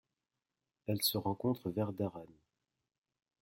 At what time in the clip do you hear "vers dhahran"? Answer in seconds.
1.69-2.25